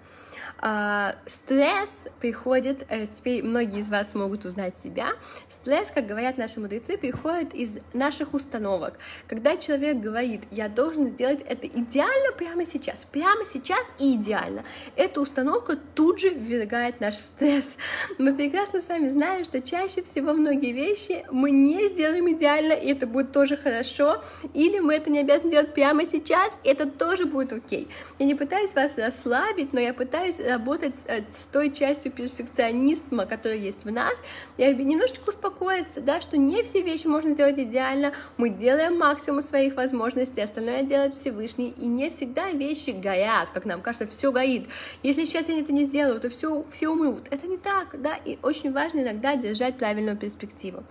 А, 0.58 1.16
стресс 1.26 2.04
приходит, 2.20 2.84
э, 2.88 3.06
теперь 3.06 3.42
многие 3.42 3.80
из 3.80 3.90
вас 3.90 4.14
могут 4.14 4.44
узнать 4.44 4.74
себя, 4.82 5.10
стресс, 5.48 5.90
как 5.94 6.06
говорят 6.06 6.38
наши 6.38 6.60
мудрецы, 6.60 6.96
приходит 6.96 7.54
из 7.54 7.78
наших 7.92 8.34
установок. 8.34 8.94
Когда 9.26 9.56
человек 9.56 9.98
говорит, 9.98 10.42
я 10.50 10.68
должен 10.68 11.08
сделать 11.08 11.40
это 11.46 11.66
идеально 11.66 12.32
прямо 12.36 12.64
сейчас, 12.64 13.06
прямо 13.10 13.44
сейчас 13.44 13.84
и 13.98 14.16
идеально, 14.16 14.64
эта 14.96 15.20
установка 15.20 15.76
тут 15.94 16.20
же 16.20 16.30
ввергает 16.30 17.00
наш 17.00 17.16
стресс. 17.16 17.76
Мы 18.18 18.34
прекрасно 18.34 18.80
с 18.80 18.88
вами 18.88 19.08
знаем, 19.08 19.44
что 19.44 19.60
чаще 19.60 20.02
всего 20.02 20.32
многие 20.32 20.72
вещи 20.72 21.24
мы 21.30 21.50
не 21.50 21.88
сделаем 21.88 22.30
идеально, 22.30 22.72
и 22.72 22.90
это 22.92 23.06
будет 23.06 23.32
тоже 23.32 23.56
хорошо, 23.56 24.22
или 24.54 24.78
мы 24.78 24.94
это 24.94 25.10
не 25.10 25.20
обязаны 25.20 25.50
делать 25.50 25.74
прямо 25.74 26.04
сейчас, 26.06 26.56
и 26.64 26.68
это 26.68 26.86
тоже 26.90 27.26
будет 27.26 27.52
окей. 27.52 27.88
Я 28.18 28.26
не 28.26 28.34
пытаюсь 28.34 28.74
вас 28.74 28.96
расслабить, 28.96 29.72
но 29.72 29.80
я 29.80 29.92
пытаюсь 29.94 30.35
работать 30.40 30.94
э, 31.06 31.22
с 31.30 31.46
той 31.46 31.70
частью 31.72 32.12
перфекционизма, 32.12 33.26
которая 33.26 33.58
есть 33.58 33.84
в 33.84 33.90
нас, 33.90 34.22
и 34.56 34.64
немножечко 34.74 35.28
успокоиться, 35.28 36.00
да, 36.00 36.20
что 36.20 36.36
не 36.36 36.62
все 36.62 36.82
вещи 36.82 37.06
можно 37.06 37.32
сделать 37.32 37.58
идеально, 37.58 38.12
мы 38.36 38.48
делаем 38.48 38.98
максимум 38.98 39.42
своих 39.42 39.76
возможностей, 39.76 40.40
остальное 40.40 40.82
делает 40.82 41.14
Всевышний, 41.14 41.74
и 41.76 41.86
не 41.86 42.10
всегда 42.10 42.50
вещи 42.50 42.90
горят, 42.90 43.50
как 43.50 43.64
нам 43.64 43.82
кажется, 43.82 44.06
все 44.06 44.32
горит. 44.32 44.68
Если 45.02 45.24
сейчас 45.24 45.48
я 45.48 45.60
это 45.60 45.72
не 45.72 45.84
сделаю, 45.84 46.20
то 46.20 46.28
все, 46.28 46.64
все 46.70 46.88
умрут. 46.88 47.24
Это 47.30 47.46
не 47.46 47.56
так, 47.56 48.00
да, 48.00 48.14
и 48.14 48.38
очень 48.42 48.72
важно 48.72 49.00
иногда 49.00 49.36
держать 49.36 49.76
правильную 49.76 50.16
перспективу. 50.16 50.84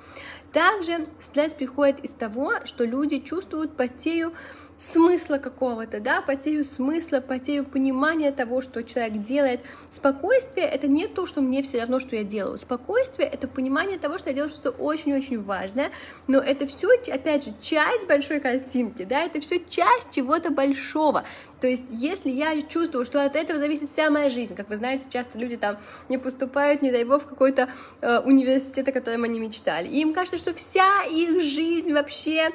Также 0.55 1.07
стресс 1.19 1.53
приходит 1.53 1.99
из 1.99 2.11
того, 2.11 2.53
что 2.63 2.85
люди 2.85 3.19
чувствуют 3.19 3.75
потерю 3.75 4.31
смысла 4.77 5.37
какого-то, 5.37 5.99
да, 5.99 6.21
потерю 6.21 6.63
смысла, 6.63 7.19
потерю 7.19 7.65
понимания 7.65 8.31
того, 8.31 8.61
что 8.61 8.81
человек 8.83 9.23
делает. 9.23 9.61
Спокойствие— 9.91 10.65
это 10.67 10.87
не 10.87 11.07
то, 11.07 11.25
что 11.25 11.41
мне 11.41 11.61
все 11.61 11.81
равно, 11.81 11.99
что 11.99 12.15
я 12.15 12.23
делаю. 12.23 12.57
Спокойствие— 12.57 13.27
это 13.33 13.49
понимание 13.49 13.99
того, 13.99 14.17
что 14.17 14.29
я 14.29 14.35
делаю 14.35 14.49
что-то 14.49 14.71
очень-очень 14.71 15.43
важное, 15.43 15.91
но 16.27 16.39
это 16.39 16.65
все, 16.67 16.87
опять 17.11 17.45
же, 17.45 17.53
часть 17.61 18.07
большой 18.07 18.39
картинки, 18.39 19.03
да, 19.03 19.23
это 19.23 19.41
все 19.41 19.61
часть 19.69 20.11
чего-то 20.11 20.51
большого. 20.51 21.25
То 21.65 21.69
есть, 21.69 21.85
если 21.89 22.29
я 22.29 22.61
чувствую, 22.61 23.07
что 23.07 23.25
от 23.25 23.35
этого 23.35 23.57
зависит 23.57 23.89
вся 23.89 24.11
моя 24.11 24.29
жизнь, 24.29 24.53
как 24.53 24.69
вы 24.69 24.75
знаете, 24.75 25.05
часто 25.11 25.39
люди 25.39 25.57
там 25.57 25.79
не 26.09 26.19
поступают, 26.19 26.83
не 26.83 26.91
дай 26.91 27.03
бог, 27.05 27.23
в 27.23 27.25
какой-то 27.25 27.69
э, 28.01 28.19
университет, 28.19 28.87
о 28.87 28.91
котором 28.91 29.23
они 29.23 29.39
мечтали, 29.39 29.87
и 29.87 29.99
им 29.99 30.13
кажется, 30.13 30.37
что 30.37 30.53
вся 30.53 31.05
их 31.09 31.41
жизнь 31.41 31.91
вообще 31.91 32.51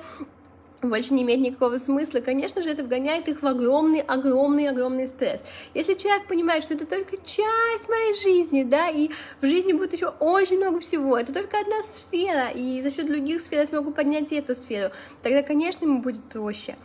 больше 0.80 1.12
не 1.12 1.24
имеет 1.24 1.40
никакого 1.40 1.78
смысла, 1.78 2.20
конечно 2.20 2.62
же, 2.62 2.70
это 2.70 2.84
вгоняет 2.84 3.26
их 3.26 3.42
в 3.42 3.46
огромный, 3.48 3.98
огромный, 3.98 4.68
огромный 4.68 5.08
стресс. 5.08 5.42
Если 5.74 5.94
человек 5.94 6.28
понимает, 6.28 6.62
что 6.62 6.74
это 6.74 6.86
только 6.86 7.16
часть 7.16 7.88
моей 7.88 8.14
жизни, 8.22 8.62
да, 8.62 8.90
и 8.90 9.10
в 9.40 9.44
жизни 9.44 9.72
будет 9.72 9.92
еще 9.92 10.14
очень 10.20 10.58
много 10.58 10.78
всего, 10.78 11.18
это 11.18 11.32
только 11.32 11.58
одна 11.58 11.82
сфера, 11.82 12.50
и 12.50 12.80
за 12.80 12.92
счет 12.92 13.08
других 13.08 13.40
сфер 13.40 13.58
я 13.58 13.66
смогу 13.66 13.90
поднять 13.90 14.30
и 14.30 14.36
эту 14.36 14.54
сферу, 14.54 14.92
тогда, 15.24 15.42
конечно, 15.42 15.84
ему 15.84 16.00
будет 16.00 16.22
проще. 16.22 16.76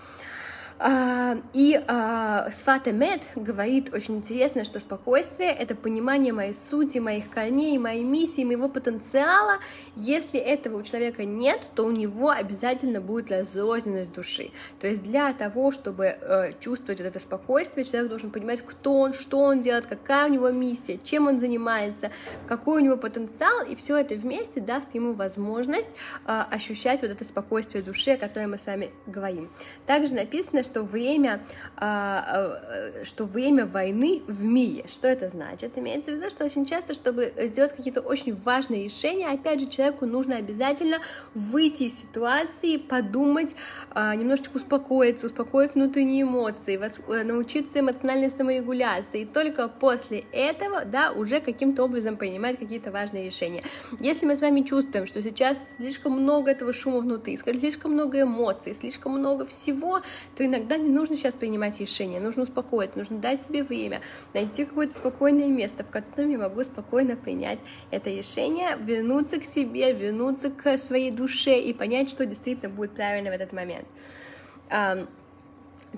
А, 0.77 1.38
и 1.53 1.82
а, 1.88 2.50
Свата 2.51 2.91
Мед 2.91 3.22
говорит 3.36 3.94
очень 3.94 4.17
интересно, 4.17 4.65
что 4.65 4.82
спокойствие— 4.82 5.50
это 5.51 5.74
понимание 5.74 6.34
моей 6.34 6.53
сути, 6.53 6.98
моих 6.98 7.29
корней, 7.29 7.77
моей 7.77 8.03
миссии, 8.03 8.44
моего 8.44 8.67
потенциала. 8.67 9.60
Если 9.96 10.38
этого 10.38 10.77
у 10.77 10.84
человека 10.84 11.24
нет, 11.24 11.62
то 11.75 11.86
у 11.86 11.91
него 11.91 12.29
обязательно 12.29 13.00
будет 13.00 13.32
разрозненность 13.32 14.12
души. 14.12 14.51
То 14.82 14.88
есть 14.88 15.01
для 15.01 15.32
того, 15.34 15.72
чтобы 15.72 16.05
э, 16.05 16.53
чувствовать 16.60 17.00
вот 17.00 17.08
это 17.08 17.20
спокойствие, 17.20 17.86
человек 17.86 18.10
должен 18.10 18.32
понимать, 18.32 18.62
кто 18.62 19.00
он, 19.00 19.13
что 19.13 19.39
он 19.39 19.62
делает, 19.62 19.86
какая 19.86 20.27
у 20.27 20.34
него 20.34 20.50
миссия, 20.50 21.00
чем 21.01 21.27
он 21.27 21.39
занимается, 21.39 22.12
какой 22.48 22.82
у 22.82 22.86
него 22.86 22.98
потенциал, 22.98 23.65
и 23.65 23.75
все 23.75 23.98
это 23.98 24.15
вместе 24.15 24.60
даст 24.60 24.94
ему 24.94 25.13
возможность 25.13 25.89
э, 26.27 26.44
ощущать 26.51 27.01
вот 27.01 27.12
это 27.12 27.24
спокойствие 27.24 27.82
души, 27.82 28.12
о 28.12 28.17
котором 28.17 28.51
мы 28.51 28.58
с 28.58 28.65
вами 28.65 28.89
говорим. 29.08 29.50
Также 29.86 30.13
написано, 30.13 30.64
что 30.65 30.81
время, 30.84 31.43
а, 31.77 32.60
а, 33.00 33.05
что 33.05 33.25
время 33.25 33.65
войны 33.65 34.22
в 34.27 34.43
мире. 34.43 34.86
Что 34.88 35.07
это 35.07 35.29
значит? 35.29 35.77
Имеется 35.77 36.12
в 36.12 36.15
виду, 36.15 36.29
что 36.29 36.45
очень 36.45 36.65
часто, 36.65 36.93
чтобы 36.93 37.34
сделать 37.38 37.74
какие-то 37.75 38.01
очень 38.01 38.36
важные 38.36 38.86
решения, 38.86 39.27
опять 39.27 39.60
же, 39.62 39.67
человеку 39.67 40.05
нужно 40.05 40.38
обязательно 40.38 40.98
выйти 41.34 41.84
из 41.84 42.00
ситуации, 42.00 42.77
подумать, 42.77 43.55
а, 43.91 44.15
немножечко 44.15 44.57
успокоиться, 44.57 45.27
успокоить 45.27 45.75
внутренние 45.75 46.24
эмоции, 46.24 46.79
э, 47.07 47.24
научиться 47.24 47.79
эмоциональной 47.79 48.31
саморегуляции. 48.31 49.22
И 49.22 49.25
только 49.25 49.67
после 49.67 50.25
этого, 50.31 50.86
да, 50.86 51.12
уже 51.12 51.39
каким-то 51.39 51.84
образом 51.84 52.17
принимать 52.17 52.57
какие-то 52.60 52.91
важные 52.91 53.25
решения. 53.25 53.63
Если 54.00 54.25
мы 54.25 54.36
с 54.36 54.41
вами 54.41 54.62
чувствуем, 54.62 55.05
что 55.05 55.22
сейчас 55.22 55.57
слишком 55.77 56.13
много 56.13 56.51
этого 56.51 56.74
шума 56.74 57.00
внутри, 57.00 57.38
слишком 57.38 57.91
много 57.91 58.22
эмоций, 58.22 58.74
слишком 58.74 59.13
много 59.13 59.45
всего, 59.45 60.01
то 60.36 60.45
иногда 60.45 60.54
не 60.57 60.89
нужно 60.89 61.17
сейчас 61.17 61.33
принимать 61.33 61.79
решения, 61.79 62.19
нужно 62.19 62.43
успокоиться, 62.43 62.97
нужно 62.97 63.17
дать 63.17 63.41
себе 63.43 63.63
время, 63.63 64.01
найти 64.33 64.65
какое-то 64.65 64.93
спокойное 64.93 65.47
место, 65.47 65.83
в 65.83 65.89
котором 65.89 66.31
я 66.31 66.38
могу 66.38 66.63
спокойно 66.63 67.15
принять 67.15 67.59
это 67.91 68.09
решение, 68.09 68.77
вернуться 68.79 69.39
к 69.39 69.45
себе, 69.45 69.93
вернуться 69.93 70.50
к 70.51 70.77
своей 70.77 71.12
душе 71.12 71.59
и 71.59 71.74
понять, 71.74 72.09
что 72.09 72.25
действительно 72.25 72.69
будет 72.69 72.91
правильно 72.91 73.29
в 73.31 73.33
этот 73.33 73.53
момент. 73.53 73.88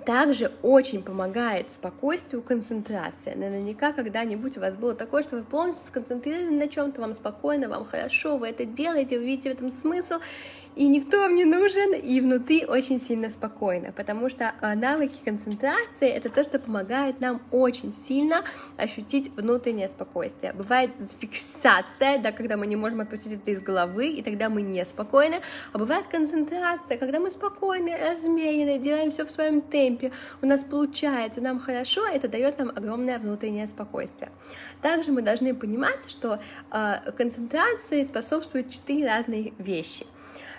Также 0.06 0.52
очень 0.62 1.02
помогает 1.02 1.72
спокойствию 1.72 2.44
концентрация. 2.44 3.36
Наверняка 3.36 3.94
когда-нибудь 3.94 4.58
у 4.58 4.60
вас 4.60 4.76
было 4.76 4.94
такое, 4.94 5.24
что 5.24 5.38
вы 5.38 5.44
полностью 5.44 5.88
сконцентрированы 5.88 6.52
на 6.52 6.68
чем-то, 6.68 7.02
вам 7.02 7.14
спокойно, 7.16 7.68
вам 7.68 7.84
хорошо, 7.86 8.38
вы 8.38 8.50
это 8.50 8.66
делаете, 8.66 9.18
вы 9.18 9.26
видите 9.26 9.50
в 9.50 9.54
этом 9.54 9.72
смысл, 9.72 10.16
и 10.78 10.88
никто 10.88 11.18
вам 11.22 11.36
не 11.36 11.44
нужен, 11.44 11.96
и 11.96 12.22
внутри 12.22 12.64
очень 12.64 13.02
сильно 13.02 13.32
спокойно, 13.32 13.92
потому 13.92 14.30
что 14.30 14.54
а, 14.62 14.76
навыки 14.76 15.16
концентрации— 15.26 16.08
это 16.18 16.30
то, 16.30 16.44
что 16.44 16.60
помогает 16.60 17.20
нам 17.20 17.42
очень 17.50 17.96
сильно 18.08 18.44
ощутить 18.78 19.36
внутреннее 19.36 19.90
спокойствие. 19.90 20.54
Бывает 20.54 20.92
фиксация, 21.20 22.20
да, 22.20 22.32
когда 22.32 22.58
мы 22.58 22.68
не 22.68 22.76
можем 22.76 23.02
отпустить 23.02 23.34
это 23.34 23.50
из 23.50 23.60
головы, 23.60 24.10
и 24.10 24.22
тогда 24.22 24.50
мы 24.50 24.62
неспокойны, 24.62 25.42
а 25.74 25.78
бывает 25.80 26.06
концентрация, 26.06 26.98
когда 26.98 27.20
мы 27.20 27.32
спокойны, 27.32 27.98
размеренно, 27.98 28.78
делаем 28.78 29.10
все 29.10 29.26
в 29.26 29.32
своем 29.32 29.62
темпе, 29.62 30.12
у 30.44 30.46
нас 30.46 30.64
получается, 30.64 31.42
нам 31.42 31.60
хорошо, 31.60 32.06
это 32.06 32.28
дает 32.28 32.60
нам 32.60 32.70
огромное 32.70 33.18
внутреннее 33.18 33.66
спокойствие. 33.66 34.32
Также 34.84 35.12
мы 35.12 35.24
должны 35.24 35.56
понимать, 35.56 36.08
что 36.08 36.40
э, 36.72 37.12
концентрации 37.18 38.04
способствуют 38.04 38.70
четыре 38.70 39.08
разные 39.08 39.54
вещи— 39.58 40.06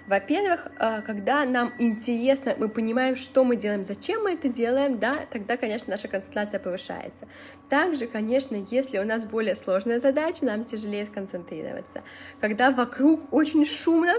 во-первых, 0.09 0.69
э, 0.79 1.03
когда 1.03 1.45
нам 1.45 1.75
интересно, 1.79 2.55
мы 2.57 2.71
понимаем, 2.71 3.15
что 3.15 3.45
мы 3.45 3.57
делаем, 3.57 3.85
зачем 3.85 4.23
мы 4.23 4.33
это 4.33 4.49
делаем, 4.49 4.99
да, 4.99 5.27
тогда, 5.31 5.59
конечно, 5.59 5.91
наша 5.91 6.09
концентрация 6.09 6.59
повышается. 6.59 7.29
Также, 7.69 8.07
конечно, 8.07 8.57
если 8.71 8.99
у 8.99 9.05
нас 9.05 9.25
более 9.27 9.55
сложная 9.55 10.01
задача, 10.01 10.47
нам 10.47 10.65
тяжелее 10.65 11.05
сконцентрироваться. 11.05 12.03
Когда 12.41 12.71
вокруг 12.71 13.33
очень 13.33 13.67
шумно, 13.67 14.15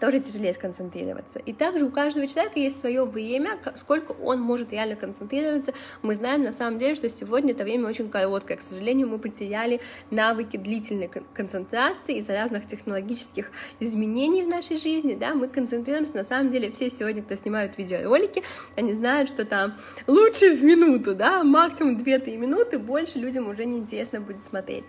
тоже 0.00 0.20
тяжелее 0.20 0.54
сконцентрироваться. 0.54 1.38
И 1.38 1.52
также 1.52 1.84
у 1.84 1.90
каждого 1.90 2.26
человека 2.26 2.58
есть 2.58 2.80
свое 2.80 3.04
время, 3.04 3.58
сколько 3.76 4.12
он 4.12 4.40
может 4.40 4.72
реально 4.72 4.96
концентрироваться. 4.96 5.72
Мы 6.02 6.14
знаем 6.14 6.42
на 6.42 6.52
самом 6.52 6.78
деле, 6.78 6.94
что 6.94 7.08
сегодня 7.10 7.52
это 7.52 7.64
время 7.64 7.88
очень 7.88 8.08
короткое. 8.08 8.56
К 8.56 8.62
сожалению, 8.62 9.08
мы 9.08 9.18
потеряли 9.18 9.80
навыки 10.10 10.56
длительной 10.56 11.10
концентрации 11.34 12.18
из-за 12.18 12.34
разных 12.34 12.66
технологических 12.66 13.50
изменений 13.80 14.42
в 14.42 14.48
нашей 14.48 14.76
жизни. 14.76 15.14
Да, 15.14 15.34
мы 15.34 15.48
концентрируемся, 15.48 16.16
на 16.16 16.24
самом 16.24 16.50
деле, 16.50 16.70
все 16.70 16.90
сегодня, 16.90 17.22
кто 17.22 17.36
снимают 17.36 17.78
видеоролики, 17.78 18.42
они 18.76 18.92
знают, 18.92 19.28
что 19.28 19.44
там 19.44 19.74
лучше 20.06 20.54
в 20.54 20.64
минуту, 20.64 21.14
да, 21.14 21.42
максимум 21.42 21.96
2-3 21.96 22.36
минуты, 22.36 22.78
больше 22.78 23.18
людям 23.18 23.48
уже 23.48 23.64
неинтересно 23.64 24.20
будет 24.20 24.44
смотреть. 24.44 24.84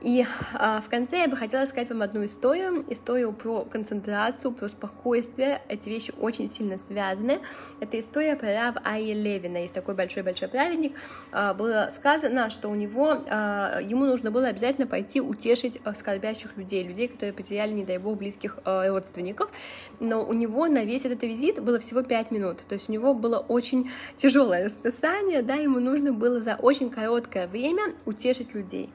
И 0.00 0.24
а, 0.54 0.80
в 0.80 0.88
конце 0.88 1.18
я 1.18 1.28
бы 1.28 1.36
хотела 1.36 1.66
сказать 1.66 1.90
вам 1.90 2.00
одну 2.00 2.24
историю, 2.24 2.84
историю 2.88 3.34
про 3.34 3.64
концентрацию, 3.64 4.50
про 4.52 4.68
спокойствие. 4.68 5.60
Эти 5.68 5.90
вещи 5.90 6.14
очень 6.18 6.50
сильно 6.50 6.78
связаны. 6.78 7.40
Это 7.80 8.00
история 8.00 8.34
про 8.34 8.48
Рав 8.54 8.76
Айи 8.82 9.12
Левина. 9.12 9.58
Есть 9.58 9.74
такой 9.74 9.94
большой-большой 9.94 10.48
праведник. 10.48 10.96
А, 11.32 11.52
было 11.52 11.90
сказано, 11.94 12.48
что 12.48 12.68
у 12.68 12.74
него, 12.74 13.18
а, 13.28 13.78
ему 13.80 14.06
нужно 14.06 14.30
было 14.30 14.46
обязательно 14.46 14.86
пойти 14.86 15.20
утешить 15.20 15.78
а, 15.84 15.92
скорбящих 15.92 16.56
людей, 16.56 16.82
людей, 16.82 17.08
которые 17.08 17.34
потеряли, 17.34 17.72
не 17.72 17.84
дай 17.84 17.98
бог, 17.98 18.16
близких 18.16 18.58
а, 18.64 18.88
родственников. 18.88 19.50
Но 20.00 20.24
у 20.24 20.32
него 20.32 20.66
на 20.66 20.82
весь 20.84 21.04
этот 21.04 21.22
визит 21.24 21.62
было 21.62 21.78
всего 21.78 22.02
5 22.02 22.30
минут. 22.30 22.60
То 22.66 22.74
есть 22.74 22.88
у 22.88 22.92
него 22.92 23.12
было 23.12 23.36
очень 23.36 23.90
тяжелое 24.16 24.64
расписание, 24.64 25.42
да, 25.42 25.54
ему 25.56 25.78
нужно 25.78 26.14
было 26.14 26.40
за 26.40 26.54
очень 26.54 26.88
короткое 26.88 27.46
время 27.46 27.92
утешить 28.06 28.54
людей. 28.54 28.88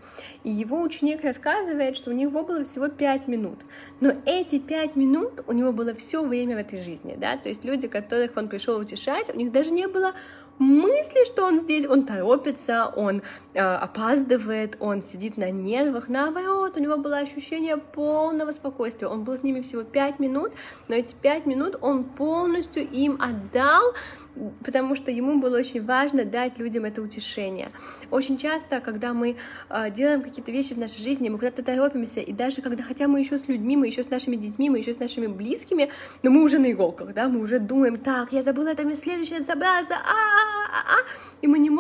И 0.43 0.49
его 0.49 0.81
ученик 0.95 1.23
рассказывает, 1.23 1.97
что 1.97 2.11
у 2.11 2.13
него 2.13 2.43
было 2.43 2.63
всего 2.63 2.87
5 2.87 3.27
минут. 3.27 3.59
Но 3.99 4.13
эти 4.25 4.59
5 4.59 4.95
минут 4.95 5.43
у 5.47 5.53
него 5.53 5.71
было 5.71 5.93
все 5.93 6.25
время 6.25 6.55
в 6.55 6.59
этой 6.59 6.81
жизни, 6.83 7.15
да, 7.17 7.37
то 7.37 7.49
есть 7.49 7.63
люди, 7.63 7.87
которых 7.87 8.31
он 8.37 8.47
пришел 8.47 8.79
утешать, 8.79 9.33
у 9.33 9.37
них 9.37 9.51
даже 9.51 9.71
не 9.71 9.87
было 9.87 10.13
мысли, 10.57 11.25
что 11.25 11.45
он 11.45 11.59
здесь, 11.59 11.85
он 11.85 12.05
торопится, 12.05 12.85
он 12.95 13.21
э, 13.53 13.59
опаздывает, 13.59 14.77
он 14.79 15.01
сидит 15.01 15.35
на 15.37 15.51
нервах, 15.51 16.07
наоборот, 16.07 16.77
у 16.77 16.79
него 16.79 16.97
было 16.97 17.17
ощущение 17.17 17.77
полного 17.77 18.51
спокойствия, 18.51 19.07
он 19.07 19.23
был 19.23 19.37
с 19.37 19.43
ними 19.43 19.61
всего 19.61 19.83
5 19.83 20.19
минут, 20.19 20.53
но 20.87 20.95
эти 20.95 21.13
5 21.13 21.45
минут 21.45 21.77
он 21.81 22.05
полностью 22.05 22.87
им 22.89 23.19
отдал, 23.21 23.93
потому 24.63 24.95
что 24.95 25.11
ему 25.11 25.39
было 25.39 25.57
очень 25.57 25.83
важно 25.83 26.25
дать 26.25 26.59
людям 26.59 26.85
это 26.85 27.01
утешение. 27.01 27.69
Очень 28.11 28.37
часто, 28.37 28.79
когда 28.79 29.13
мы 29.13 29.37
э, 29.69 29.91
делаем 29.91 30.21
какие-то 30.21 30.51
вещи 30.51 30.73
в 30.73 30.79
нашей 30.79 31.01
жизни, 31.01 31.29
мы 31.29 31.37
куда-то 31.37 31.63
торопимся, 31.63 32.19
и 32.19 32.33
даже 32.33 32.61
когда, 32.61 32.83
хотя 32.83 33.07
мы 33.07 33.19
еще 33.19 33.37
с 33.37 33.47
людьми, 33.47 33.77
мы 33.77 33.87
еще 33.87 34.03
с 34.03 34.09
нашими 34.09 34.35
детьми, 34.35 34.69
мы 34.69 34.79
еще 34.79 34.93
с 34.93 34.99
нашими 34.99 35.27
близкими, 35.27 35.89
но 36.23 36.31
мы 36.31 36.43
уже 36.43 36.59
на 36.59 36.71
иголках, 36.71 37.13
да, 37.13 37.27
мы 37.27 37.39
уже 37.39 37.59
думаем, 37.59 37.97
так, 37.97 38.31
я 38.33 38.41
забыла 38.41 38.69
это, 38.69 38.83
мне 38.83 38.95
следующее 38.95 39.41
забраться, 39.41 39.95
а, 39.95 39.95
а, 39.95 40.97
и 41.05 41.05
мы 41.05 41.05
не 41.05 41.24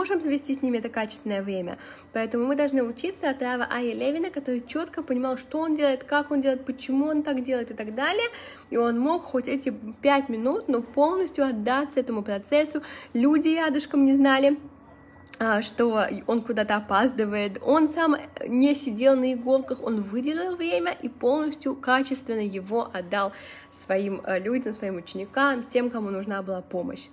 можем 0.05 0.19
провести 0.19 0.53
с 0.53 0.61
ними 0.61 0.77
это 0.77 0.89
качественное 0.89 1.41
время. 1.41 1.79
Поэтому 2.13 2.45
мы 2.45 2.55
должны 2.55 2.83
учиться 2.83 3.27
от 3.27 3.41
Рава 3.41 3.67
Ая 3.71 3.91
Левина, 3.95 4.29
который 4.29 4.63
четко 4.67 5.01
понимал, 5.01 5.35
что 5.35 5.57
он 5.59 5.75
делает, 5.75 6.03
как 6.03 6.29
он 6.29 6.41
делает, 6.41 6.63
почему 6.63 7.07
он 7.07 7.23
так 7.23 7.43
делает 7.43 7.71
и 7.71 7.73
так 7.73 7.95
далее. 7.95 8.27
И 8.69 8.77
он 8.77 8.99
мог 8.99 9.23
хоть 9.23 9.47
эти 9.47 9.73
пять 10.03 10.29
минут, 10.29 10.67
но 10.67 10.83
полностью 10.83 11.43
отдаться 11.43 11.99
этому 11.99 12.21
процессу. 12.21 12.83
Люди 13.13 13.47
рядышком 13.47 14.05
не 14.05 14.13
знали, 14.13 14.59
что 15.61 16.07
он 16.27 16.41
куда-то 16.41 16.77
опаздывает. 16.77 17.59
Он 17.61 17.89
сам 17.89 18.15
не 18.47 18.75
сидел 18.75 19.15
на 19.15 19.33
иголках, 19.33 19.83
он 19.83 20.01
выделил 20.01 20.55
время 20.55 20.95
и 21.01 21.09
полностью 21.09 21.75
качественно 21.75 22.39
его 22.39 22.89
отдал 22.91 23.33
своим 23.69 24.21
э, 24.23 24.39
людям, 24.39 24.73
своим 24.73 24.95
ученикам, 24.97 25.63
тем, 25.65 25.89
кому 25.89 26.09
нужна 26.09 26.41
была 26.41 26.61
помощь. 26.61 27.07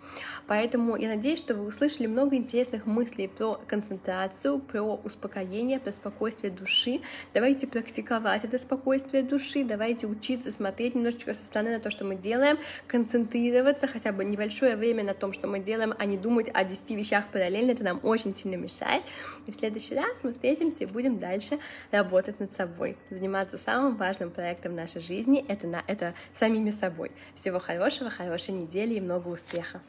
Поэтому 0.46 0.96
я 0.96 1.08
надеюсь, 1.08 1.38
что 1.38 1.54
вы 1.54 1.66
услышали 1.66 2.06
много 2.06 2.36
интересных 2.36 2.86
мыслей 2.86 3.28
про 3.28 3.60
концентрацию, 3.66 4.58
про 4.58 4.82
успокоение, 4.82 5.80
про 5.80 5.92
спокойствие 5.92 6.52
души. 6.52 7.00
Давайте 7.34 7.66
практиковать 7.66 8.44
это 8.44 8.58
спокойствие 8.58 9.22
души, 9.22 9.64
давайте 9.64 10.06
учиться 10.06 10.52
смотреть 10.52 10.94
немножечко 10.94 11.34
со 11.34 11.44
стороны 11.44 11.76
на 11.76 11.80
то, 11.80 11.90
что 11.90 12.04
мы 12.04 12.14
делаем, 12.14 12.58
концентрироваться 12.86 13.86
хотя 13.86 14.12
бы 14.12 14.24
небольшое 14.24 14.76
время 14.76 15.04
на 15.04 15.14
том, 15.14 15.32
что 15.32 15.48
мы 15.48 15.58
делаем, 15.58 15.94
а 15.98 16.04
не 16.04 16.16
думать 16.16 16.50
о 16.52 16.64
10 16.64 16.90
вещах 16.90 17.24
параллельно, 17.32 17.72
это 17.72 17.84
нам 17.84 18.00
очень 18.02 18.11
сильно 18.18 18.56
мешает. 18.56 19.02
И 19.46 19.52
в 19.52 19.54
следующий 19.54 19.94
раз 19.94 20.22
мы 20.22 20.32
встретимся 20.32 20.84
и 20.84 20.86
будем 20.86 21.18
дальше 21.18 21.58
работать 21.90 22.40
над 22.40 22.52
собой, 22.52 22.96
заниматься 23.10 23.58
самым 23.58 23.96
важным 23.96 24.30
проектом 24.30 24.74
нашей 24.74 25.02
жизни, 25.02 25.44
это, 25.46 25.66
на, 25.66 25.82
это 25.86 26.14
самими 26.32 26.70
собой. 26.70 27.12
Всего 27.34 27.58
хорошего, 27.58 28.10
хорошей 28.10 28.54
недели 28.54 28.94
и 28.94 29.00
много 29.00 29.28
успеха! 29.28 29.80